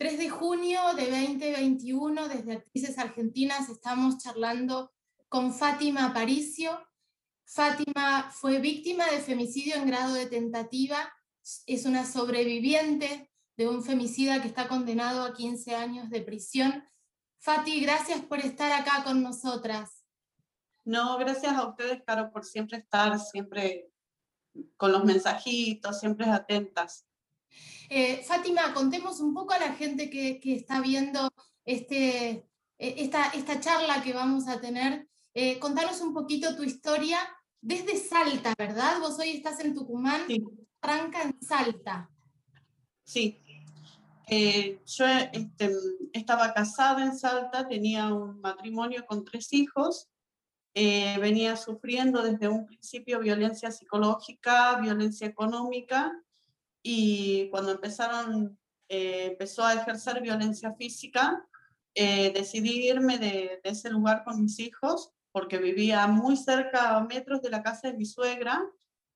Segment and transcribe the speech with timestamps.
[0.00, 4.94] 3 de junio de 2021, desde Actrices Argentinas, estamos charlando
[5.28, 6.70] con Fátima Aparicio.
[7.44, 10.96] Fátima fue víctima de femicidio en grado de tentativa,
[11.66, 16.82] es una sobreviviente de un femicida que está condenado a 15 años de prisión.
[17.38, 20.06] Fati, gracias por estar acá con nosotras.
[20.82, 23.90] No, gracias a ustedes, Caro, por siempre estar, siempre
[24.78, 27.04] con los mensajitos, siempre atentas.
[27.92, 31.28] Eh, Fátima, contemos un poco a la gente que, está viendo
[31.64, 32.46] este,
[32.78, 35.08] e, esta, esta, charla que vamos a tener.
[35.34, 37.18] Eh, contanos un poquito tu historia
[37.60, 39.00] desde Salta, ¿verdad?
[39.00, 40.40] Vos hoy estás en Tucumán, sí.
[40.80, 42.08] arranca en Salta.
[43.02, 43.42] Sí.
[44.28, 45.72] Eh, yo este,
[46.12, 50.08] estaba casada en Salta, tenía un matrimonio con tres hijos,
[50.72, 56.12] venía sufriendo desde un principio violencia psicológica, violencia económica
[56.82, 58.58] y cuando empezaron,
[58.88, 61.46] eh, empezó a ejercer violencia física,
[61.94, 67.42] eh, decidí irme de, ese lugar con mis hijos porque vivía muy cerca, a metros
[67.42, 68.60] de la casa de mi suegra,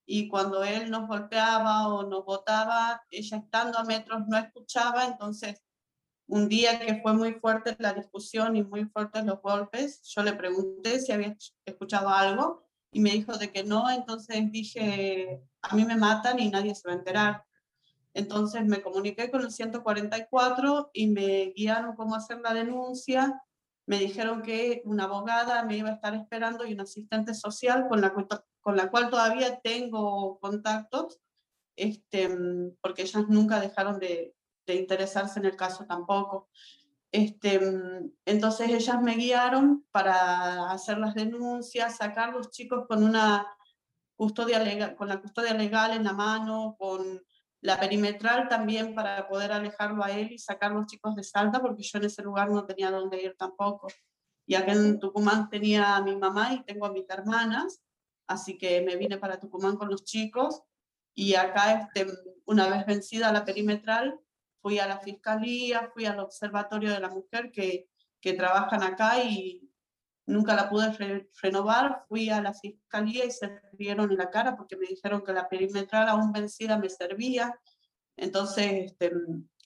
[0.07, 5.61] y cuando él nos golpeaba o nos botaba, ella estando a metros no escuchaba, entonces
[6.27, 10.35] un día que fue muy fuerte la discusión y muy fuertes los golpes, yo le
[10.35, 15.85] pregunté si había escuchado algo y me dijo de que no, entonces dije, a mí
[15.85, 17.45] me matan y nadie se va a enterar.
[18.15, 23.43] Entonces me comuniqué con el 144 y me guiaron cómo hacer la denuncia.
[23.87, 28.01] Me dijeron que una abogada me iba a estar esperando y un asistente social con
[28.01, 28.15] la,
[28.61, 31.21] con la cual todavía tengo contactos,
[31.77, 32.31] este,
[32.81, 34.35] porque ellas nunca dejaron de,
[34.65, 36.49] de interesarse en el caso tampoco.
[37.11, 37.61] Este,
[38.25, 43.47] entonces ellas me guiaron para hacer las denuncias, sacar los chicos con una
[44.17, 47.25] custodia con la custodia legal en la mano, con
[47.65, 51.83] la perimetral también para poder alejarlo a él y sacar los chicos de Salta, porque
[51.83, 53.89] yo en ese lugar no tenía dónde ir tampoco.
[54.47, 57.83] Y acá en Tucumán tenía a mi mamá y tengo a mis hermanas,
[58.27, 60.63] así que me vine para Tucumán con los chicos.
[61.15, 62.07] Y acá, este,
[62.45, 64.21] una vez vencida la perimetral,
[64.61, 67.89] fui a la fiscalía, fui al Observatorio de la Mujer que,
[68.21, 69.71] que trabajan acá y
[70.27, 74.77] nunca la pude renovar, fui a la fiscalía y se rieron en la cara porque
[74.77, 77.59] me dijeron que la perimetral aún vencida me servía.
[78.17, 79.13] Entonces este,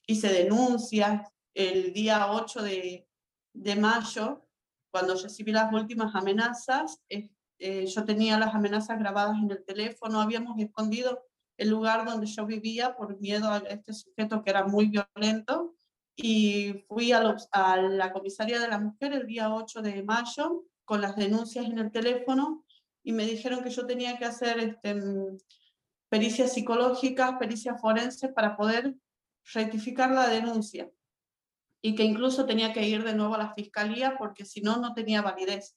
[0.07, 1.29] hice denuncias.
[1.55, 3.09] El día 8 de,
[3.53, 4.47] de, mayo,
[4.91, 10.59] cuando recibí las últimas amenazas, eh, yo tenía las amenazas grabadas en el teléfono, habíamos
[10.61, 11.27] escondido
[11.57, 15.75] el lugar donde yo vivía por miedo a este sujeto que era muy violento
[16.21, 21.01] y fui a, a, la comisaría de la mujer el día 8 de mayo con
[21.01, 22.65] las denuncias en el teléfono
[23.05, 25.39] y me dijeron que yo tenía que hacer este, mm,
[26.09, 28.97] pericias psicológicas, pericias forenses para poder
[29.55, 30.91] rectificar la denuncia
[31.81, 34.95] y que incluso tenía que ir de nuevo a la fiscalía porque si no, no
[34.95, 35.77] tenía validez.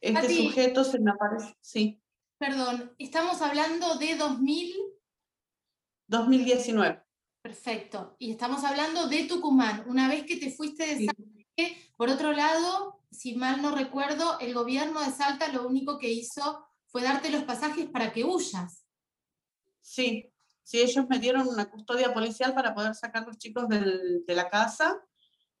[0.00, 2.02] Este sujeto se me aparece, sí.
[2.38, 4.74] Perdón, estamos hablando de 2000...
[6.08, 7.01] 2019.
[7.42, 8.14] Perfecto.
[8.20, 9.84] Y estamos hablando de Tucumán.
[9.88, 11.22] Una vez que te fuiste de Salta,
[11.96, 16.64] por otro lado, si mal no recuerdo, el gobierno de Salta lo único que hizo
[16.86, 18.86] fue darte los pasajes para que huyas.
[19.80, 20.32] Sí,
[20.62, 24.34] sí, ellos me dieron una custodia policial para poder sacar a los chicos del, de
[24.36, 25.02] la casa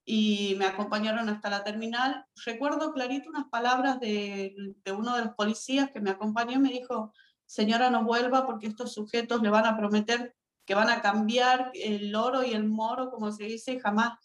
[0.04, 2.26] y me acompañaron hasta la terminal.
[2.46, 4.54] Recuerdo clarito unas palabras de,
[4.84, 7.12] de uno de los policías que me acompañó y me dijo,
[7.44, 12.14] señora, no vuelva porque estos sujetos le van a prometer que van a cambiar el
[12.14, 14.18] oro y el moro, como se dice, jamás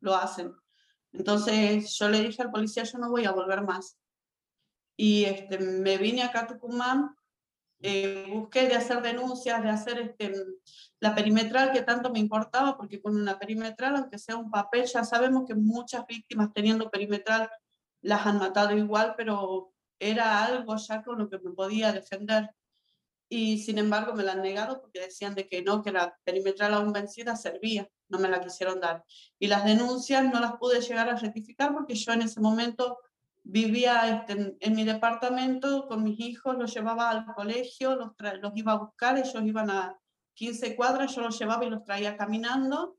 [0.00, 0.52] lo hacen.
[1.12, 3.96] Entonces yo le dije al policía, yo no voy a volver más.
[4.96, 7.14] Y este, me vine acá a Tucumán,
[7.80, 10.32] eh, busqué de hacer denuncias, de hacer este,
[11.00, 15.04] la perimetral que tanto me importaba, porque con una perimetral, aunque sea un papel, ya
[15.04, 17.50] sabemos que muchas víctimas teniendo perimetral
[18.00, 22.50] las han matado igual, pero era algo ya con lo que me podía defender
[23.34, 26.72] y sin embargo me la han negado porque decían de que no, que la perimetral
[26.72, 29.04] aún vencida servía, no me la quisieron dar.
[29.40, 32.98] Y las denuncias no las pude llegar a rectificar porque yo en ese momento
[33.42, 38.72] vivía este, en, mi departamento con mis hijos, los llevaba al colegio, los, los iba
[38.72, 39.98] a buscar, ellos iban a
[40.34, 42.98] 15 cuadras, yo los llevaba y los traía caminando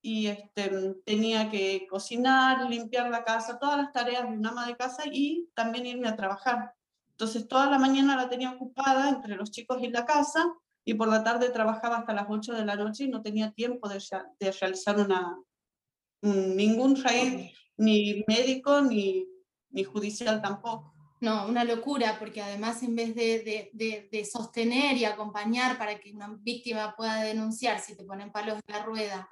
[0.00, 4.76] y este, tenía que cocinar, limpiar la casa, todas las tareas de una ama de
[4.76, 6.72] casa y también irme a trabajar.
[7.18, 10.52] Entonces toda la mañana la tenía ocupada entre los chicos y la casa
[10.84, 13.88] y por la tarde trabajaba hasta las 8 de la noche y no tenía tiempo
[13.88, 14.02] de,
[14.38, 15.36] de realizar una,
[16.20, 19.26] ningún raíz, ni médico ni,
[19.70, 20.92] ni judicial tampoco.
[21.20, 26.12] No, una locura, porque además en vez de, de, de, sostener y acompañar para que
[26.12, 29.28] una víctima pueda denunciar, si te ponen palos en la rueda,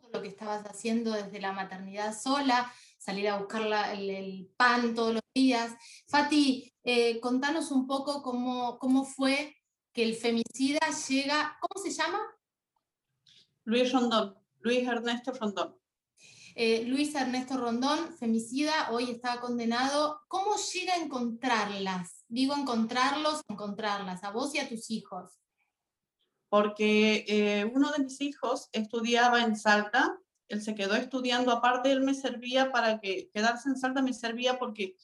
[0.00, 3.62] todo lo que estabas haciendo desde la maternidad sola, salir a buscar
[3.94, 5.72] el, pan todos los días.
[6.08, 9.56] Fati, eh, contanos un poco cómo, cómo fue
[9.92, 12.20] que el femicida llega, ¿cómo se llama?
[13.64, 15.76] Luis Rondón, Luis Ernesto Rondón.
[16.56, 20.20] Eh, Luis Ernesto Rondón, femicida, hoy está condenado.
[20.28, 22.24] ¿Cómo llega a encontrarlas?
[22.28, 25.40] Digo encontrarlos, encontrarlas, a vos y a tus hijos.
[26.48, 32.02] Porque eh, uno de mis hijos estudiaba en Salta él se quedó estudiando, aparte él
[32.02, 34.96] me servía para que quedarse en Salta me servía porque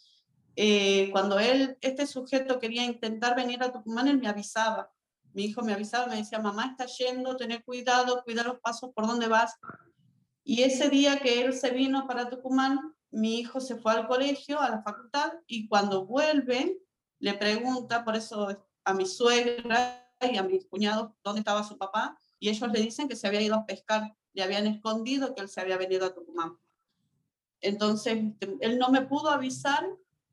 [0.56, 4.90] eh, cuando él, este sujeto quería intentar venir a Tucumán, él me avisaba.
[5.32, 9.06] Mi hijo me avisaba, me decía, mamá está yendo, tener cuidado, cuida los pasos por
[9.06, 9.56] donde vas.
[10.42, 14.60] Y ese día que él se vino para Tucumán, mi hijo se fue al colegio,
[14.60, 16.78] a la facultad, y cuando vuelve,
[17.18, 22.18] le pregunta, por eso a mi suegra y a mis cuñados, dónde estaba su papá,
[22.38, 25.48] y ellos le dicen que se había ido a pescar le habían escondido que él
[25.48, 26.58] se había venido a Tucumán.
[27.60, 29.86] Entonces, este, él no me pudo avisar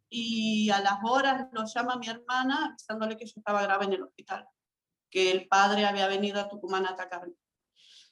[0.09, 4.03] y a las horas lo llama mi hermana avisándole que yo estaba grave en el
[4.03, 4.47] hospital,
[5.09, 7.33] que el padre había venido a Tucumán a atacarme.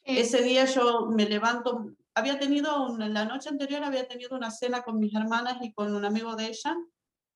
[0.03, 0.21] Eh.
[0.21, 4.83] Ese día yo me levanto, había tenido, en la noche anterior había tenido una cena
[4.83, 6.75] con mis hermanas y con un amigo de ella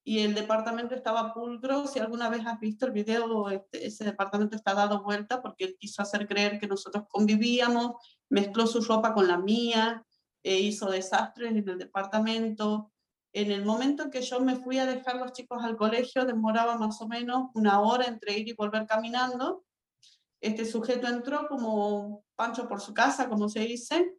[0.04, 1.86] y el departamento estaba pulcro.
[1.86, 5.78] Si alguna vez has visto el video, este, ese departamento está dado vuelta porque él
[5.80, 7.92] quiso hacer creer que nosotros convivíamos,
[8.30, 10.04] mezcló su ropa con la mía,
[10.42, 12.92] e hizo desastres en el departamento.
[13.34, 16.78] En el momento en que yo me fui a dejar los chicos al colegio, demoraba
[16.78, 19.64] más o menos una hora entre ir y volver caminando.
[20.42, 24.16] Este sujeto entró como Pancho por su casa, como se dice,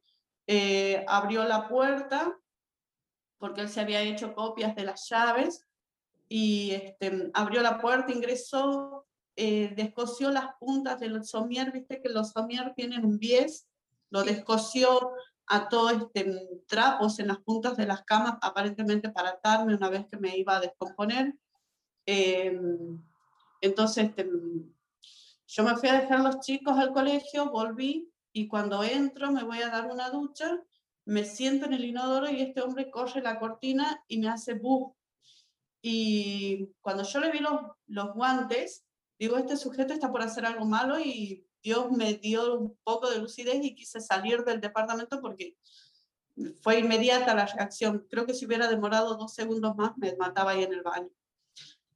[0.46, 2.36] eh, abrió la puerta
[3.40, 5.66] porque él se había hecho copias de las llaves
[6.28, 12.30] y este, abrió la puerta, ingresó, eh, descosió las puntas del somier, viste que los
[12.30, 13.66] somier tienen un bies,
[14.10, 15.12] lo descosió,
[15.50, 20.17] ató este, trapos en las puntas de las camas, aparentemente para atarme una vez que
[20.17, 21.35] me iba a descomponer.
[22.06, 23.02] Em,
[23.61, 24.31] entonces, este,
[25.47, 29.61] yo me fui a dejar los chicos al colegio, volví y cuando entro me voy
[29.61, 30.58] a dar una ducha,
[31.05, 34.93] me siento en el inodoro y este hombre corre la cortina y me hace buf
[35.82, 38.85] y cuando yo le vi los, los guantes,
[39.19, 43.18] digo, este sujeto está por hacer algo malo y Dios me dio un poco de
[43.18, 45.56] lucidez y quise salir del departamento porque
[46.62, 48.06] fue inmediata la reacción.
[48.08, 51.10] Creo que si hubiera demorado dos segundos más me mataba ahí en el baño.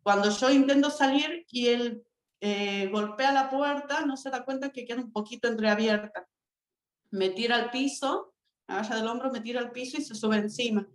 [0.02, 2.04] Cuando yo intento salir y él
[2.40, 6.28] eh, golpea la puerta, no se da cuenta que queda un poquito entreabierta.
[7.10, 8.34] Me tira al piso,
[8.68, 10.86] me vaya del hombro, me tira al piso y se sube encima.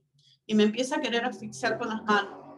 [0.46, 2.49] Y me empieza a querer asfixiar con las manos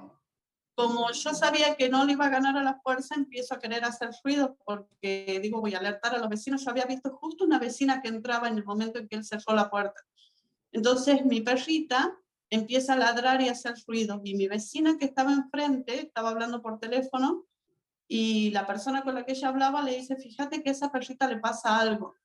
[0.82, 3.86] como yo sabía que no le iba a ganar a la fuerza, empiezo a querer
[3.86, 6.64] hacer ruido porque digo, voy a alertar a los vecinos.
[6.64, 9.54] Yo había visto justo una vecina que entraba en el momento en que él cerró
[9.54, 10.02] la puerta.
[10.72, 12.18] Entonces mi perrita
[12.50, 14.22] empieza a ladrar y a hacer ruido.
[14.24, 17.46] Y mi vecina que estaba enfrente estaba hablando por teléfono
[18.08, 21.28] y la persona con la que ella hablaba le dice, fíjate que a esa perrita
[21.28, 22.16] le pasa algo.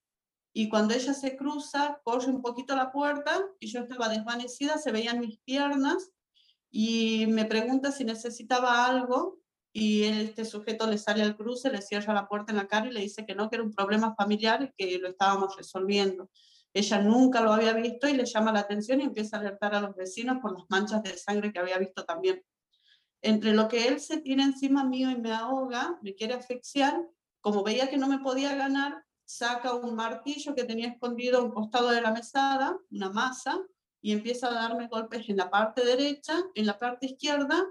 [0.54, 4.90] Y cuando ella se cruza, corre un poquito la puerta y yo estaba desvanecida, se
[4.90, 6.10] veían mis piernas
[6.70, 9.38] y me pregunta si necesitaba algo
[9.72, 12.92] y este sujeto le sale al cruce, le cierra la puerta en la cara y
[12.92, 16.30] le dice que no, que era un problema familiar y que lo estábamos resolviendo.
[16.72, 19.80] Ella nunca lo había visto y le llama la atención y empieza a alertar a
[19.80, 22.42] los vecinos por las manchas de sangre que había visto también.
[23.22, 26.98] Entre lo que él se tiene encima mío y me ahoga, me quiere asfixiar,
[27.40, 31.50] como veía que no me podía ganar, saca un martillo que tenía escondido a un
[31.50, 33.58] costado de la mesada, una masa,
[34.00, 37.64] y empieza a darme golpes en la parte derecha, en la parte izquierda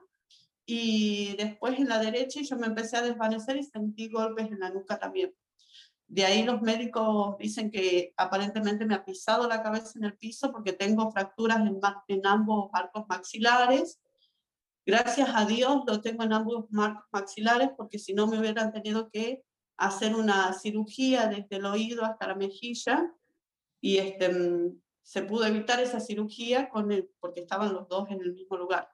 [0.65, 4.59] y después en la derecha y yo me empecé a desvanecer y sentí golpes en
[4.59, 5.33] la nuca también.
[6.07, 10.51] De ahí los médicos dicen que aparentemente me ha pisado la cabeza en el piso
[10.51, 13.99] porque tengo fracturas en, en ambos arcos maxilares.
[14.85, 19.09] Gracias a Dios lo tengo en ambos marcos maxilares porque si no me hubieran tenido
[19.09, 19.43] que
[19.77, 23.11] hacer una cirugía desde el oído hasta la mejilla
[23.81, 24.31] y este,
[25.05, 28.89] se pudo evitar esa cirugía con el, porque estaban los dos en el mismo lugar.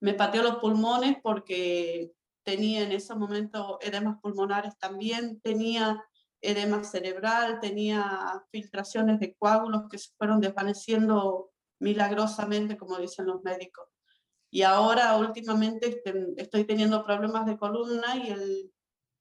[0.00, 6.04] Me pateó los pulmones porque tenía en ese momento edemas pulmonares también, tenía
[6.42, 13.88] edema cerebral, tenía filtraciones de coágulos que se fueron desvaneciendo milagrosamente, como dicen los médicos.
[14.50, 18.72] Y ahora últimamente este, estoy teniendo problemas de columna y el,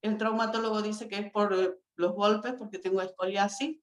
[0.02, 3.78] el traumatólogo dice que es por eh, los golpes, porque tengo escoliasis,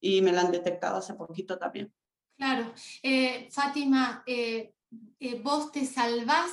[0.00, 1.92] y me la han detectado hace poquito también.
[2.36, 2.72] Claro.
[3.02, 4.72] Eh, Fátima, eh,
[5.18, 6.50] eh, vos te salvás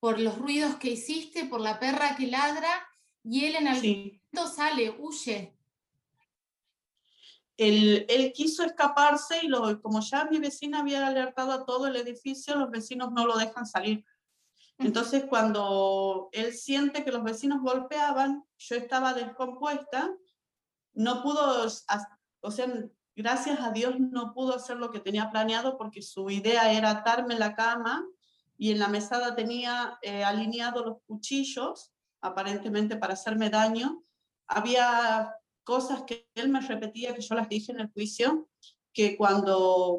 [0.00, 2.68] por los ruidos que hiciste, por la perra que ladra,
[3.22, 5.56] y él en algún momento sale, huye.
[7.56, 11.96] él, él, quiso escaparse y lo, como ya mi vecina había alertado a todo el
[11.96, 14.04] edificio, los vecinos no lo dejan salir.
[14.78, 20.14] Entonces, cuando él siente que los vecinos golpeaban, yo estaba descompuesta,
[20.92, 21.66] no pudo,
[22.40, 22.66] o sea,
[23.14, 27.38] gracias a Dios no pudo hacer lo que tenía planeado porque su idea era atarme
[27.38, 28.06] la cama
[28.58, 34.02] y en la mesada tenía eh, alineados los cuchillos, aparentemente para hacerme daño.
[34.46, 38.48] Había cosas que él me repetía, que yo las dije en el juicio,
[38.92, 39.98] que cuando,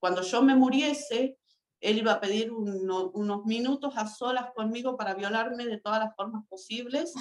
[0.00, 1.38] cuando yo me muriese,
[1.80, 6.44] él iba a pedir unos minutos a solas conmigo para violarme de todas las formas
[6.48, 7.14] posibles.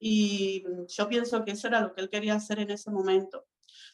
[0.00, 3.46] Y yo pienso que eso era lo que él quería hacer en ese momento.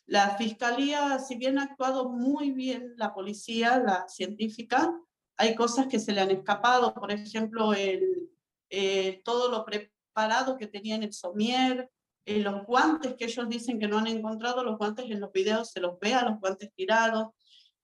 [0.06, 4.96] La fiscalía, si bien ha actuado muy bien la policía, la científica,
[5.36, 6.94] hay cosas que se le han escapado.
[6.94, 8.30] Por ejemplo, el,
[8.70, 11.90] eh, todo lo preparado que tenía en el somier,
[12.24, 15.70] eh, los guantes que ellos dicen que no han encontrado, los guantes en los videos
[15.72, 17.28] se los ve a los guantes tirados,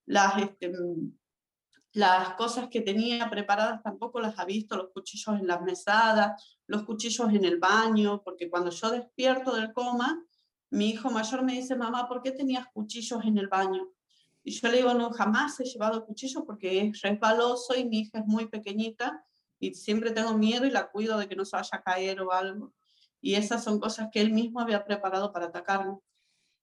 [0.06, 0.72] las, este,
[1.92, 6.84] las cosas que tenía preparadas tampoco las ha visto, los cuchillos en las mesadas, los
[6.84, 10.24] cuchillos en el baño, porque cuando yo despierto del coma,
[10.70, 13.90] mi hijo mayor me dice, mamá, ¿por qué tenías cuchillos en el baño?
[14.42, 18.20] Y yo le digo, no, jamás he llevado cuchillos porque es resbaloso y mi hija
[18.20, 19.22] es muy pequeñita
[19.58, 22.32] y siempre tengo miedo y la cuido de que no se vaya a caer o
[22.32, 22.72] algo.
[23.20, 25.98] Y esas son cosas que él mismo había preparado para atacarme.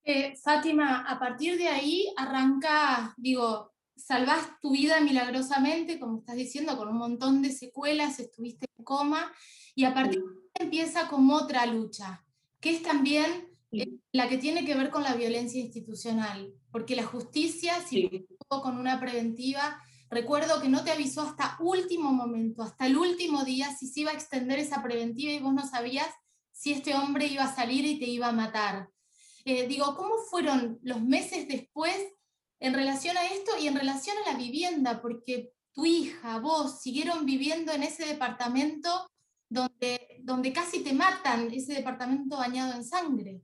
[0.03, 6.77] Eh, Fátima, a partir de ahí arranca, digo, salvás tu vida milagrosamente, como estás diciendo,
[6.77, 9.32] con un montón de secuelas, estuviste en coma,
[9.75, 12.25] y a partir de ahí empieza como otra lucha,
[12.60, 17.06] que es también eh, la que tiene que ver con la violencia institucional, porque la
[17.06, 22.98] justicia, si con una preventiva, recuerdo que no te avisó hasta último momento, hasta el
[22.98, 26.08] último día, si se iba a extender esa preventiva y vos no sabías
[26.51, 28.89] si este hombre iba a salir y te iba a matar.
[29.46, 31.96] Eh, digo, ¿cómo fueron los meses después
[32.59, 37.25] en relación a esto y en relación a la vivienda, porque tu hija, vos, siguieron
[37.25, 39.07] viviendo en ese departamento
[39.49, 43.41] donde, donde casi te matan, ese departamento bañado en sangre.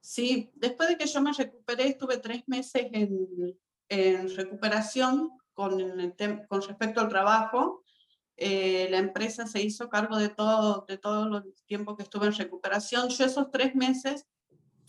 [0.00, 6.14] Sí, después de que yo me recuperé, estuve tres meses en, recuperación con,
[6.48, 7.84] con respecto al trabajo.
[8.36, 12.34] Eh, la empresa se hizo cargo de todo, de todo el tiempo que estuve en
[12.34, 13.08] recuperación.
[13.08, 14.26] Yo esos tres meses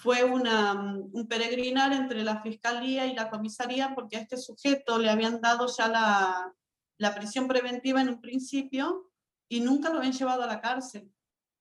[0.04, 5.10] fue una, un peregrinar entre la fiscalía y la comisaría porque a este sujeto le
[5.10, 6.54] habían dado ya la,
[6.98, 9.10] la prisión preventiva en un principio
[9.48, 11.10] y nunca lo habían llevado a la cárcel.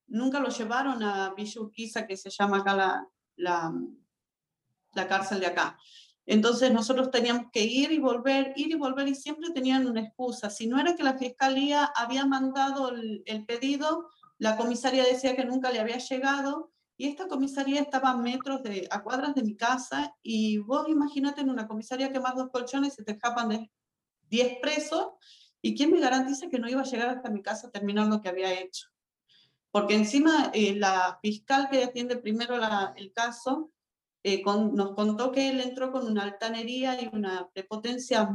[0.08, 3.72] Nunca lo llevaron a Villa que se llama acá la, la,
[4.94, 5.78] la cárcel de acá.
[6.26, 10.50] Entonces nosotros teníamos que ir y volver, ir y volver y siempre tenían una excusa.
[10.50, 15.70] Si no era que la fiscalía había mandado el pedido, la comisaría decía que nunca
[15.70, 20.14] le había llegado y esta comisaría estaba a metros de, a cuadras de mi casa,
[20.22, 23.70] y vos imagínate en una comisaría que más dos colchones se te escapan de
[24.28, 25.08] 10 presos,
[25.60, 28.20] y quién me garantiza que no iba a llegar hasta mi casa a terminar lo
[28.20, 28.88] que había hecho.
[29.70, 32.56] Porque encima eh, la fiscal que atiende primero
[32.96, 33.72] el caso
[34.22, 38.28] eh, nos contó que él entró con una altanería y una prepotencia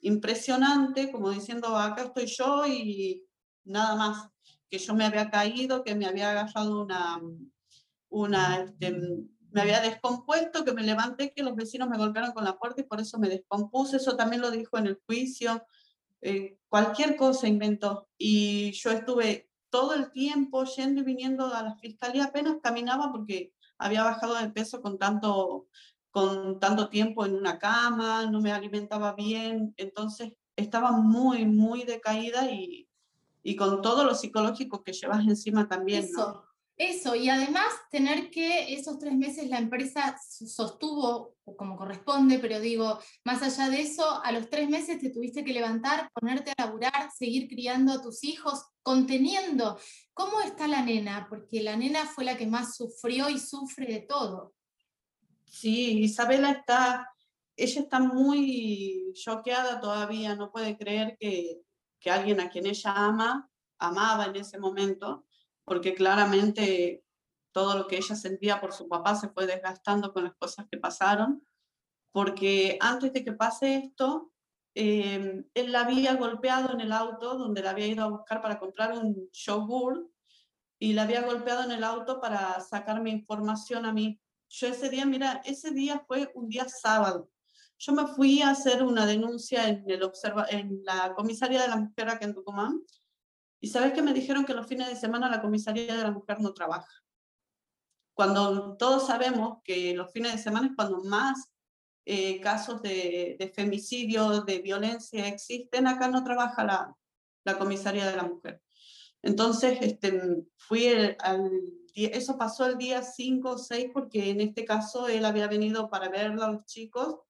[0.00, 3.24] impresionante, como diciendo, acá estoy yo y
[3.64, 4.28] nada más,
[4.70, 7.20] que yo me había caído, que me había agarrado una,
[8.14, 8.96] una, este,
[9.50, 12.84] me había descompuesto, que me levanté, que los vecinos me golpearon con la puerta y
[12.84, 13.96] por eso me descompuse.
[13.96, 15.64] Eso también lo dijo en el juicio.
[16.22, 18.08] Eh, cualquier cosa inventó.
[18.16, 23.52] Y yo estuve todo el tiempo yendo y viniendo a la fiscalía, apenas caminaba porque
[23.78, 25.66] había bajado de peso con tanto,
[26.10, 32.50] con tanto tiempo en una cama, no me alimentaba bien, entonces estaba muy, muy decaída
[32.50, 32.88] y,
[33.42, 36.04] y con todo lo psicológico que llevas encima también.
[36.04, 36.44] Eso,
[36.76, 42.98] eso, y además tener que esos tres meses la empresa sostuvo como corresponde, pero digo,
[43.24, 47.10] más allá de eso, a los tres meses te tuviste que levantar, ponerte a laburar,
[47.16, 49.78] seguir criando a tus hijos, conteniendo.
[50.14, 51.26] ¿Cómo está la nena?
[51.28, 54.54] Porque la nena fue la que más sufrió y sufre de todo.
[55.44, 57.08] Sí, Isabela está,
[57.56, 61.60] ella está muy choqueada todavía, no puede creer que,
[62.00, 65.24] que alguien a quien ella ama, amaba en ese momento,
[65.64, 67.04] porque claramente
[67.52, 70.78] todo lo que ella sentía por su papá se fue desgastando con las cosas que
[70.78, 71.46] pasaron,
[72.12, 74.32] porque antes de que pase esto,
[74.74, 78.58] eh, él la había golpeado en el auto donde la había ido a buscar para
[78.58, 80.10] comprar un yogur
[80.80, 84.20] y la había golpeado en el auto para sacarme información a mí.
[84.48, 87.30] Yo ese día, mira, ese día fue un día sábado.
[87.78, 91.76] Yo me fui a hacer una denuncia en, el observa en la comisaría de la
[91.76, 92.80] mujer aquí en Tucumán
[93.64, 96.38] y sabes que me dijeron que los fines de semana la comisaría de la mujer
[96.38, 97.02] no trabaja.
[98.12, 101.50] cuando todos sabemos que los fines de semana es cuando más
[102.04, 106.62] eh, casos de, de, femicidio, de violencia existen, acá no trabaja
[107.44, 108.60] la, comisaría de la mujer.
[109.22, 110.20] Entonces, este,
[110.58, 110.88] fui
[111.20, 111.50] al,
[111.94, 116.10] eso pasó el día 5 o 6 porque en este caso él había venido para
[116.10, 117.20] verlo a los chicos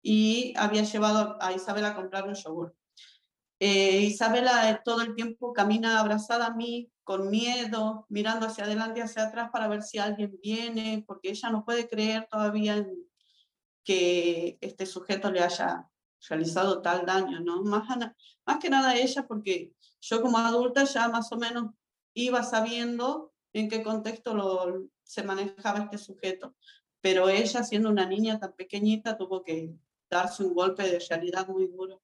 [0.00, 2.74] y había llevado a Isabela a comprar un yogur.
[3.60, 9.00] Eh, Isabela eh, todo el tiempo camina abrazada a mí, con miedo, mirando hacia adelante
[9.00, 12.86] y hacia atrás para ver si alguien viene, porque ella no puede creer todavía
[13.84, 15.88] que este sujeto le haya
[16.28, 17.62] realizado tal daño, ¿no?
[17.62, 17.86] Más,
[18.60, 21.70] que nada ella, porque yo como adulta ya más o menos
[22.14, 26.56] iba sabiendo en qué contexto se manejaba este sujeto,
[27.00, 29.74] pero ella siendo una niña tan pequeñita tuvo que
[30.10, 32.03] darse un golpe de realidad muy duro.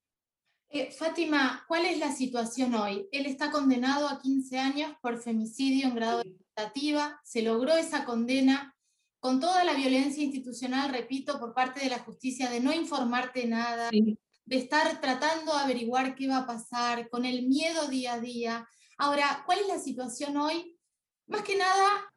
[0.72, 3.08] Eh, Fátima, ¿cuál es la situación hoy?
[3.10, 8.04] Él está condenado a 15 años por femicidio en grado de tentativa, se logró esa
[8.04, 8.76] condena
[9.18, 13.90] con toda la violencia institucional, repito, por parte de la justicia de no informarte nada,
[13.90, 18.68] de estar tratando de averiguar qué va a pasar, con el miedo día a día.
[18.96, 20.78] Ahora, ¿cuál es la situación hoy?
[21.26, 22.14] Más que nada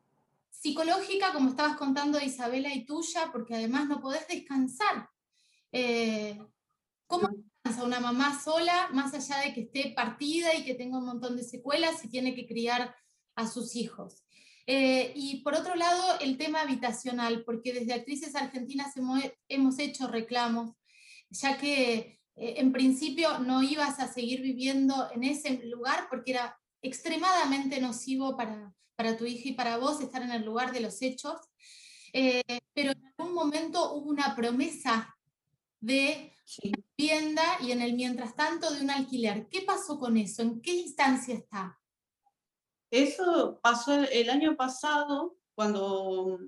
[0.52, 5.10] psicológica, como estabas contando Isabela y tuya, porque además no podés descansar.
[5.72, 6.40] Eh,
[7.08, 7.30] ¿Cómo
[7.66, 11.38] a una mamá sola, más allá de que esté partida y que tenga un montón
[11.38, 12.94] de secuelas y tiene que criar
[13.36, 14.24] a sus hijos.
[14.68, 18.94] Eh, y por otro lado, el tema habitacional, porque desde Actrices Argentinas
[19.48, 20.72] hemos, hecho reclamos,
[21.30, 26.58] ya que eh, en principio no ibas a seguir viviendo en ese lugar porque era
[26.82, 31.02] extremadamente nocivo para, para tu hija y para vos estar en el lugar de los
[31.02, 31.40] hechos,
[32.12, 32.42] eh,
[32.74, 35.16] pero en algún momento hubo una promesa
[35.80, 36.33] de
[36.98, 39.48] vivienda y en el mientras tanto de un alquiler.
[39.50, 40.42] ¿Qué pasó con eso?
[40.42, 41.80] ¿En qué instancia está?
[42.92, 46.40] Eso pasó el, año pasado cuando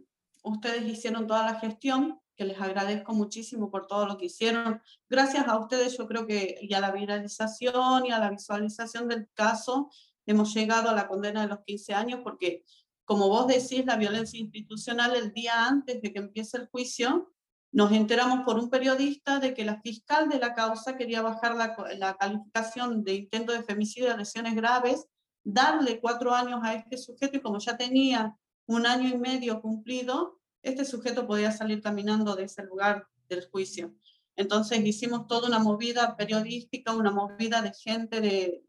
[0.44, 4.82] ustedes hicieron toda la gestión, que les agradezco muchísimo por todo lo que hicieron.
[5.10, 9.28] Gracias a ustedes yo creo que y a la viralización y a la visualización del
[9.34, 9.90] caso
[10.26, 12.64] hemos llegado a la condena de los 15 años porque
[13.06, 17.32] como vos decís, la violencia institucional el día antes de que empiece el juicio
[17.76, 22.16] nos enteramos por un periodista de que la fiscal de la causa quería bajar la,
[22.16, 25.08] calificación de intento de femicidio a lesiones graves,
[25.44, 28.34] darle cuatro años a este sujeto y como ya tenía
[28.66, 33.94] un año y medio cumplido, este sujeto podía salir caminando de ese lugar del juicio.
[34.38, 38.64] Entonces hicimos toda una movida periodística, una movida de gente, de,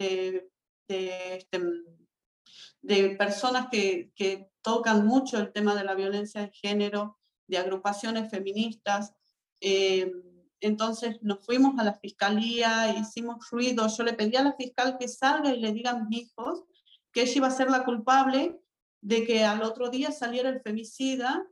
[0.89, 1.61] de, este,
[3.17, 7.16] personas que, que, tocan mucho el tema de la violencia de género,
[7.47, 9.15] de agrupaciones feministas.
[9.61, 10.13] Eh,
[10.61, 13.87] entonces nos fuimos a la fiscalía, hicimos ruido.
[13.89, 16.65] Yo le pedí a la fiscal que salga y le diga a mis hijos
[17.13, 18.61] que ella iba a ser la culpable
[19.01, 21.47] de que al otro día saliera el femicida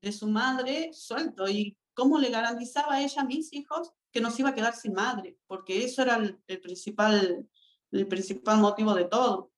[0.00, 1.48] de su madre suelto.
[1.48, 4.94] ¿Y cómo le garantizaba a ella a mis hijos que nos iba a quedar sin
[4.94, 5.38] madre?
[5.46, 7.48] Porque eso era el, principal,
[7.92, 9.52] el principal motivo de todo.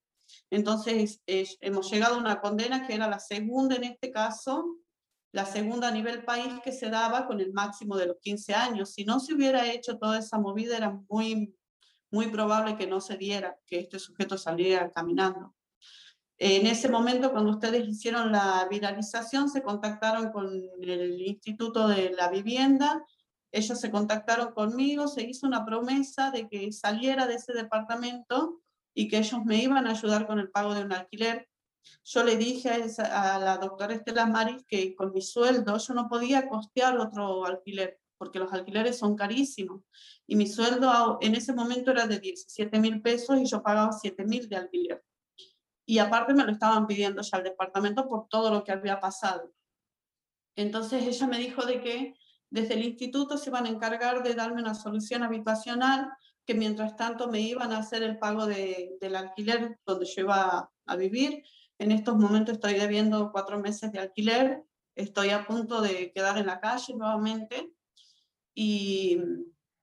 [0.51, 4.79] Entonces, hemos llegado a una condena que era la segunda en este caso,
[5.33, 8.92] la segunda a nivel país que se daba con el máximo de los 15 años.
[8.92, 11.55] Si no se hubiera hecho toda esa movida, era muy,
[12.11, 15.55] muy probable que no se diera, que este sujeto saliera caminando.
[16.37, 20.49] En ese momento, cuando ustedes hicieron la viralización, se contactaron con
[20.83, 23.03] el Instituto de la Vivienda,
[23.53, 28.61] ellos se contactaron conmigo, se hizo una promesa de que saliera de ese departamento
[28.95, 31.49] y que ellos me iban a ayudar con el pago de un alquiler
[32.05, 36.49] yo le dije a, la doctora Estela Maris que con mi sueldo yo no podía
[36.49, 39.83] costear otro alquiler, porque los alquileres son carísimos.
[40.27, 44.25] Y mi sueldo en ese momento era de 17 mil pesos y yo pagaba 7
[44.25, 45.05] mil de alquiler.
[45.87, 49.53] Y aparte me lo estaban pidiendo ya al departamento por todo lo que había pasado.
[50.57, 52.14] Entonces ella me dijo de que
[52.51, 56.12] desde el instituto se iban a encargar de darme una solución habitacional,
[56.45, 60.71] que mientras tanto me iban a hacer el pago de, del alquiler donde yo iba
[60.87, 61.42] a vivir
[61.83, 64.64] en estos momentos estoy debiendo cuatro meses de alquiler,
[64.95, 67.73] estoy a punto de quedar en la calle nuevamente
[68.55, 69.18] y,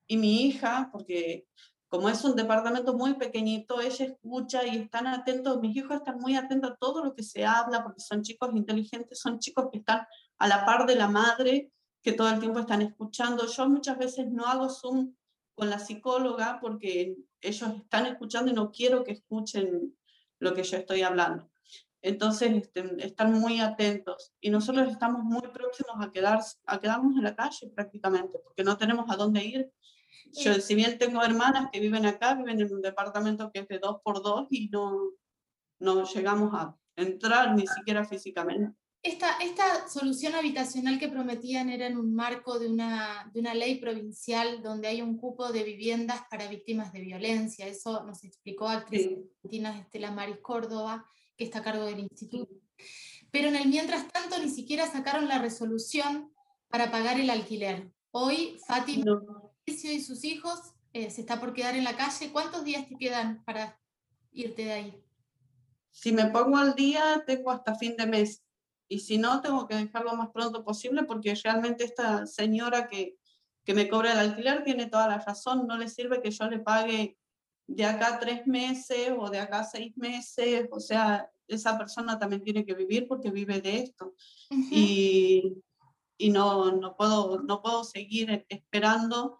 [0.07, 1.47] y mi hija, porque
[1.89, 6.35] como es un departamento muy pequeñito, ella escucha y están atentos, mis hijos están muy
[6.35, 10.05] atentos a todo lo que se habla, porque son chicos inteligentes, son chicos que están
[10.37, 13.45] a la par de la madre, que todo el tiempo están escuchando.
[13.45, 15.15] Yo muchas veces no hago Zoom
[15.53, 19.97] con la psicóloga porque ellos están escuchando y no quiero que escuchen
[20.39, 21.49] lo que yo estoy hablando.
[22.01, 27.23] Entonces, este, están muy atentos y nosotros estamos muy próximos a, quedar, a quedarnos en
[27.23, 29.71] la calle prácticamente, porque no tenemos a dónde ir.
[30.33, 33.79] Yo, si bien tengo hermanas que viven acá, viven en un departamento que es de
[33.79, 35.11] dos por dos y no,
[35.79, 38.77] no llegamos a entrar ni siquiera físicamente.
[39.01, 43.79] esta, esta solución habitacional que prometían era en un marco de una, de una ley
[43.79, 47.67] provincial donde hay un cupo de viviendas para víctimas de violencia.
[47.67, 49.09] Eso nos explicó actriz
[49.41, 51.05] argentina Estela Maris Córdoba,
[51.39, 52.53] que está a cargo del instituto.
[53.31, 56.33] Pero en el mientras tanto ni siquiera sacaron la resolución
[56.67, 57.89] para pagar el alquiler.
[58.11, 59.05] Hoy Fátima
[59.65, 60.59] y sus hijos
[60.91, 62.31] eh, se está por quedar en la calle.
[62.31, 63.79] ¿Cuántos días te quedan para
[64.33, 65.03] irte de ahí?
[65.91, 68.43] Si me pongo al día, tengo hasta fin de mes
[68.89, 73.17] y si no, tengo que dejarlo lo más pronto posible porque realmente esta señora que,
[73.63, 76.59] que me cobra el alquiler tiene toda la razón, no le sirve que yo le
[76.59, 77.18] pague
[77.69, 82.65] de acá tres meses o de acá seis meses, o sea, esa persona también tiene
[82.65, 84.15] que vivir porque vive de esto.
[84.71, 85.53] Y,
[86.17, 89.39] y no, no, puedo, no puedo seguir esperando.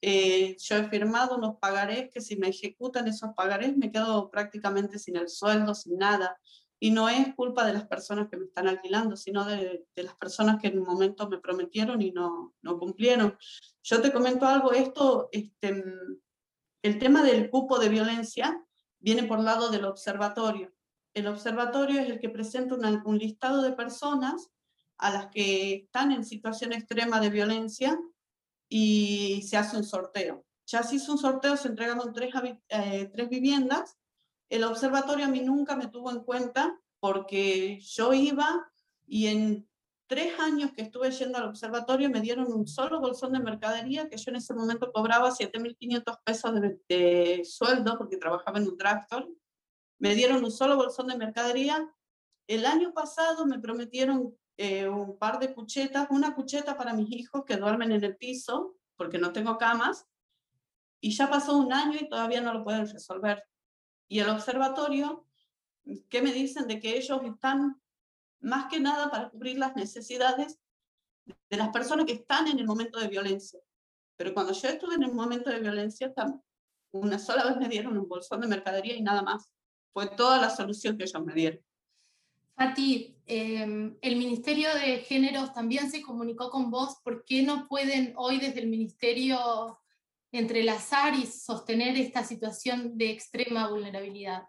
[0.00, 4.98] Eh, yo he firmado unos pagarés que si me ejecutan esos pagarés me quedo prácticamente
[4.98, 6.36] sin el sueldo, sin nada.
[6.80, 10.16] Y no es culpa de las personas que me están alquilando, sino de, de las
[10.16, 13.36] personas que en un momento me prometieron y no, no cumplieron.
[13.82, 15.84] Yo te comento algo, esto, este,
[16.82, 18.64] el tema del cupo de violencia
[18.98, 20.72] viene por lado del observatorio.
[21.14, 24.50] El observatorio es el que presenta un listado de personas
[24.96, 27.98] a las que están en situación extrema de violencia
[28.68, 30.44] y se hace un sorteo.
[30.66, 32.32] Ya se hizo un sorteo, se entregaron tres,
[32.68, 33.96] eh, tres viviendas
[34.48, 38.70] el observatorio a mí nunca me tuvo en cuenta porque yo iba
[39.06, 39.68] y en
[40.08, 44.16] tres años que estuve yendo al observatorio me dieron un solo bolsón de mercadería que
[44.16, 46.52] yo en ese momento cobraba 7.500 pesos
[46.88, 49.28] de, sueldo porque trabajaba en un tractor.
[49.98, 51.88] Me dieron un solo bolsón de mercadería.
[52.46, 57.44] El año pasado me prometieron eh, un par de cuchetas, una cucheta para mis hijos
[57.44, 60.06] que duermen en el piso porque no tengo camas.
[61.00, 63.44] Y ya pasó un año y todavía no lo pueden resolver
[64.08, 65.26] y el observatorio,
[66.08, 67.80] ¿qué me dicen de que ellos están
[68.40, 70.58] más que nada para cubrir las necesidades
[71.50, 73.60] de las personas que están en el momento de violencia?
[74.16, 76.12] Pero cuando yo estuve en el momento de violencia,
[76.92, 79.52] una sola vez me dieron un bolsón de mercadería y nada más.
[79.92, 81.64] Fue toda la solución que ellos me dieron.
[82.56, 86.96] Fati, em, el Ministerio de Géneros también se comunicó con vos.
[87.04, 89.78] ¿Por qué no pueden hoy desde el Ministerio
[90.32, 94.48] entrelazar y sostener esta situación de extrema vulnerabilidad?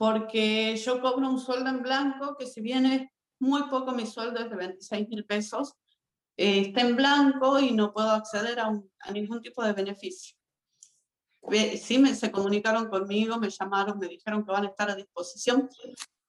[0.00, 4.40] Porque yo cobro un sueldo en blanco que si bien es muy poco mi sueldo
[4.40, 5.74] es de 26 mil pesos,
[6.38, 10.34] eh, está en blanco y no puedo acceder a, a ningún tipo de beneficio.
[11.78, 15.68] Sí, me, se comunicaron conmigo, me llamaron, me dijeron que van a estar a disposición,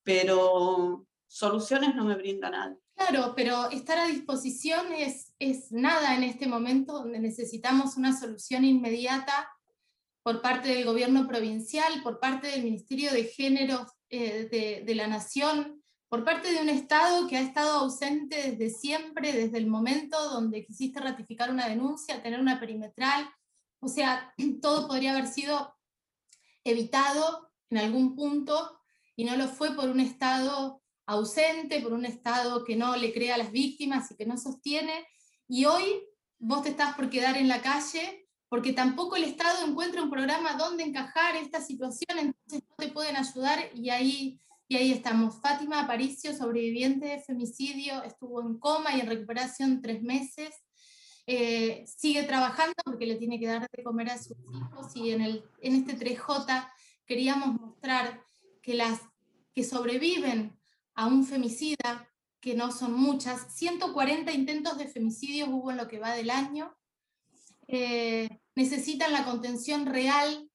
[0.03, 2.77] pero soluciones no me brinda nadie.
[2.93, 8.65] Claro, pero estar a disposición es, es nada en este momento donde necesitamos una solución
[8.65, 9.47] inmediata
[10.23, 15.07] por parte del gobierno provincial, por parte del Ministerio de Género eh, de, de, la
[15.07, 20.17] Nación, por parte de un Estado que ha estado ausente desde siempre, desde el momento
[20.29, 23.29] donde quisiste ratificar una denuncia, tener una perimetral.
[23.79, 25.73] O sea, todo podría haber sido
[26.63, 28.79] evitado en algún punto
[29.15, 33.35] y no lo fue por un Estado ausente, por un Estado que no le crea
[33.35, 35.05] a las víctimas y que no sostiene,
[35.47, 36.03] y hoy
[36.39, 38.20] vos te estás por quedar en la calle
[38.51, 43.15] porque tampoco el Estado encuentra un programa donde encajar esta situación, entonces no te pueden
[43.15, 45.39] ayudar y ahí, y ahí estamos.
[45.39, 50.53] Fátima Aparicio, sobreviviente de femicidio, estuvo en coma y en recuperación tres meses.
[51.27, 55.21] Eh, sigue trabajando porque le tiene que dar de comer a sus hijos y en,
[55.21, 56.69] el, en este 3J
[57.05, 58.21] queríamos mostrar
[58.61, 58.99] que las
[59.55, 60.59] que sobreviven
[60.93, 62.09] a un femicida,
[62.41, 66.75] que no son muchas, 140 intentos de femicidio hubo en lo que va del año,
[67.71, 70.49] eh, necesitan la contención real,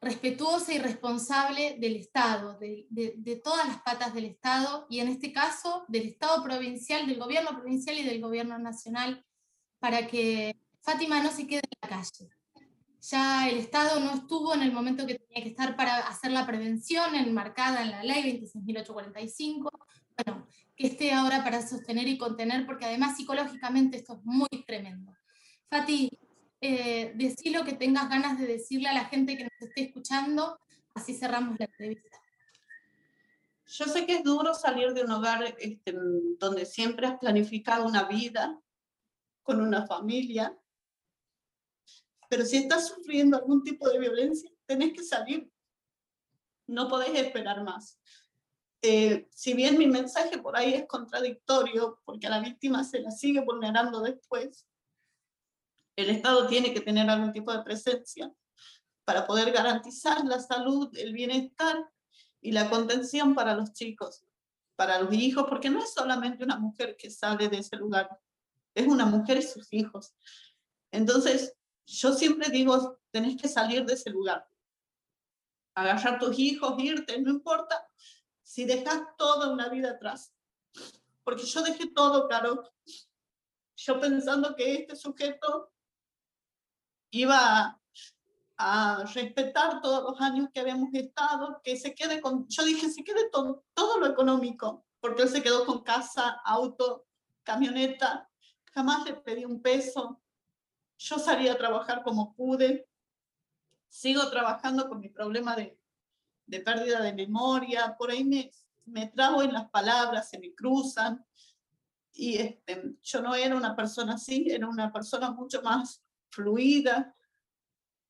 [0.00, 5.32] respetuosa y responsable del Estado, de, de, todas las patas del Estado, y en este
[5.32, 9.24] caso del Estado provincial, del gobierno provincial y del gobierno nacional,
[9.80, 12.30] para que Fátima no se quede en la calle.
[13.00, 16.46] Ya el Estado no estuvo en el momento que tenía que estar para hacer la
[16.46, 19.70] prevención enmarcada en la ley 26.845.
[20.16, 20.46] Bueno,
[20.76, 25.12] que esté ahora para sostener y contener, porque además psicológicamente esto es muy tremendo.
[25.68, 26.10] Fati,
[26.60, 27.14] eh,
[27.46, 30.58] lo que tengas ganas de decirle a la gente que nos esté escuchando,
[30.94, 32.18] así cerramos la entrevista.
[33.66, 35.94] Yo sé que es duro salir de un hogar este,
[36.38, 38.58] donde siempre has planificado una vida
[39.42, 40.58] con una familia,
[42.30, 45.50] pero si estás sufriendo algún tipo de violencia, tenés que salir.
[46.66, 47.98] No podés esperar más.
[48.82, 53.10] Eh, si bien mi mensaje por ahí es contradictorio, porque a la víctima se la
[53.10, 54.66] sigue vulnerando después,
[55.98, 58.32] el Estado tiene que tener algún tipo de presencia
[59.04, 61.76] para poder garantizar la salud, el bienestar
[62.40, 64.24] y la contención para los chicos.
[64.76, 68.08] para los hijos, porque no es solamente una mujer que sale de ese lugar,
[68.76, 70.14] es una mujer y sus hijos.
[70.92, 71.52] Entonces,
[71.84, 74.46] yo siempre digo, tenés que salir de ese lugar,
[75.74, 77.88] agarrar tus hijos, irte, no importa
[78.44, 80.32] si dejas toda una vida atrás.
[81.24, 82.62] Porque yo dejé todo, claro,
[83.74, 85.72] yo pensando que este sujeto
[87.10, 87.80] iba
[88.56, 93.04] a, respetar todos los años que habíamos estado, que se quede con, yo dije, se
[93.04, 97.06] quede todo, todo lo económico, porque él se quedó con casa, auto,
[97.44, 98.28] camioneta,
[98.72, 100.20] jamás le pedí un peso,
[100.98, 102.88] yo salí a trabajar como pude,
[103.88, 105.78] sigo trabajando con mi problema de,
[106.46, 108.50] de pérdida de memoria, por ahí me,
[108.86, 111.24] me trago en las palabras, se me cruzan,
[112.12, 117.14] y este, yo no era una persona así, era una persona mucho más fluida,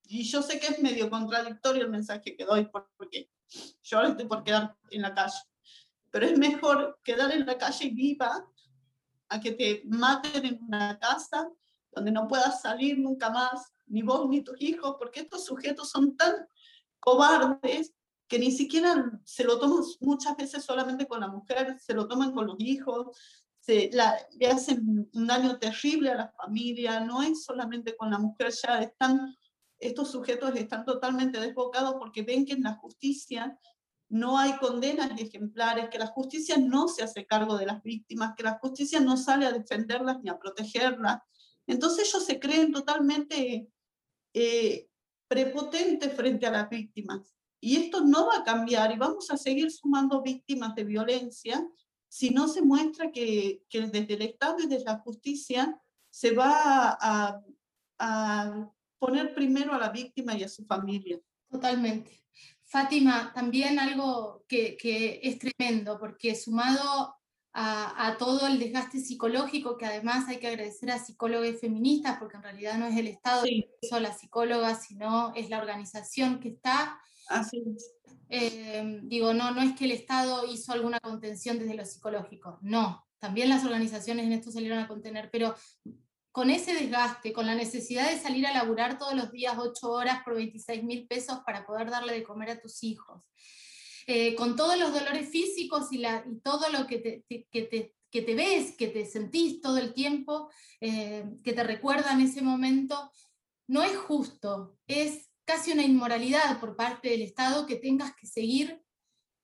[0.04, 3.30] y yo sé que es medio contradictorio el mensaje que doy, porque
[3.82, 5.38] yo ahora estoy por quedar en la calle,
[6.10, 8.46] pero es mejor quedar en la calle viva
[9.28, 11.50] a que te maten en una casa
[11.92, 16.16] donde no puedas salir nunca más, ni vos ni tus hijos, porque estos sujetos son
[16.16, 16.34] tan
[17.00, 17.94] cobardes
[18.26, 22.32] que ni siquiera se lo toman muchas veces solamente con la mujer, se lo toman
[22.32, 23.16] con los hijos,
[23.68, 23.90] se,
[24.38, 28.80] le hacen un daño terrible a la familia, no es solamente con la mujer, ya
[28.80, 29.36] están
[29.78, 33.58] estos sujetos están totalmente desbocados porque ven que en la justicia
[34.08, 38.42] no hay condenas ejemplares, que la justicia no se hace cargo de las víctimas, que
[38.42, 41.20] la justicia no sale a defenderlas ni a protegerlas.
[41.66, 43.70] Entonces ellos se creen totalmente
[44.32, 44.88] eh,
[45.28, 47.36] prepotentes frente a las víctimas.
[47.60, 51.68] Y esto no va a cambiar y vamos a seguir sumando víctimas de violencia
[52.08, 56.96] si no se muestra que, que desde el Estado y desde la justicia se va
[57.00, 57.40] a,
[57.98, 61.20] a poner primero a la víctima y a su familia.
[61.50, 62.24] Totalmente.
[62.64, 67.16] Fátima, también algo que, que es tremendo, porque sumado
[67.54, 72.36] a, a, todo el desgaste psicológico, que además hay que agradecer a psicólogas feministas, porque
[72.36, 73.64] en realidad no es el Estado sí.
[73.80, 77.00] que hizo la psicóloga, sino es la organización que está.
[78.30, 83.04] Eh, digo, no, no es que el Estado hizo alguna contención desde lo psicológico, no.
[83.18, 85.54] También las organizaciones en esto salieron a contener, pero
[86.30, 90.22] con ese desgaste, con la necesidad de salir a laburar todos los días ocho horas
[90.24, 93.24] por 26 mil pesos para poder darle de comer a tus hijos,
[94.06, 97.94] eh, con todos los dolores físicos y, la, y todo lo que te, que, te,
[98.10, 100.48] que te ves, que te sentís todo el tiempo,
[100.80, 103.10] eh, que te recuerda en ese momento,
[103.66, 108.82] no es justo, es casi una inmoralidad por parte del Estado que tengas que seguir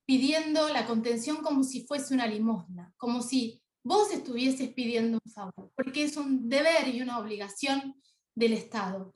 [0.04, 5.72] pidiendo la contención como si fuese una limosna, como si vos estuvieses pidiendo un favor,
[5.74, 7.94] porque es un deber y una obligación
[8.34, 9.14] del Estado.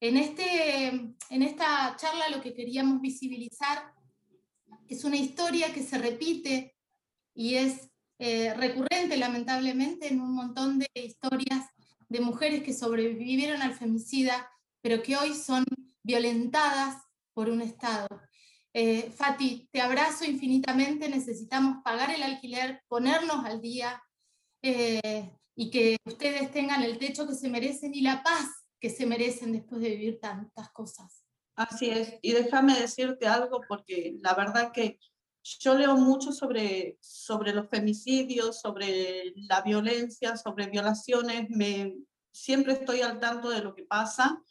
[0.00, 3.92] En, este, en esta charla lo que queríamos visibilizar
[4.88, 6.74] es una historia que se repite
[7.34, 11.66] y es eh, recurrente lamentablemente en un montón de historias
[12.08, 14.50] de mujeres que sobrevivieron al femicida,
[14.80, 15.66] pero que hoy son
[16.10, 18.08] violentadas por un Estado.
[18.74, 24.02] Eh, Fati, te abrazo infinitamente, necesitamos pagar el alquiler, ponernos al día,
[24.60, 28.48] eh, y que ustedes tengan el techo que se merecen y la paz
[28.80, 31.24] que se merecen después de vivir tantas cosas.
[31.54, 34.98] Así es, y déjame decirte algo porque la verdad que
[35.60, 41.94] yo leo mucho sobre, sobre los femicidios, sobre la violencia, sobre violaciones, me,
[42.32, 44.42] siempre estoy al tanto de lo que pasa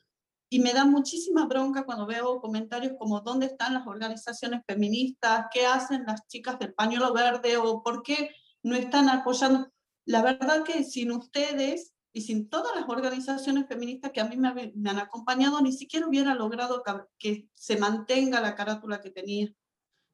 [0.50, 5.68] y me da muchísima bronca cuando veo comentarios como dónde están las organizaciones feministas, qué
[5.68, 8.32] hacen las chicas del pañuelo verde o por qué
[8.64, 9.72] no están apoyando.
[10.06, 14.74] La verdad que sin ustedes y sin todas las organizaciones feministas que a mí me,
[14.76, 19.54] me han acompañado, ni siquiera hubiera logrado que, que, se mantenga la carátula que tenía.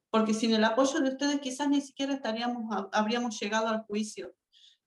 [0.10, 4.36] Porque sin el apoyo de ustedes quizás ni siquiera estaríamos, habríamos llegado al juicio.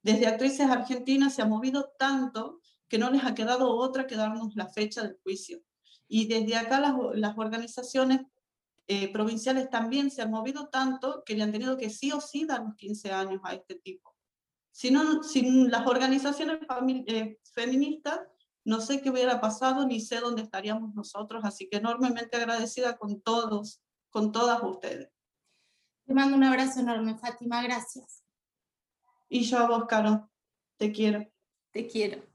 [0.03, 2.58] Desde Actrices Argentinas se ha movido tanto
[2.89, 5.61] que no les ha quedado otra que darnos la fecha del juicio.
[6.07, 8.23] Y desde acá las, las organizaciones
[8.91, 12.47] eh, provinciales también se han movido tanto que le han tenido que sí o sí
[12.47, 14.17] dar los 15 años a este tipo.
[14.71, 16.61] Si no, sin las organizaciones
[17.07, 18.21] eh, feministas,
[18.65, 23.21] no sé qué hubiera pasado ni sé dónde estaríamos nosotros, así que enormemente agradecida con
[23.21, 25.11] todos, con todas ustedes.
[26.07, 28.25] Te mando un abrazo enorme, Fátima, gracias.
[29.29, 30.31] Y yo a vos, Caro,
[30.79, 31.27] te quiero.
[31.71, 32.28] Te quiero.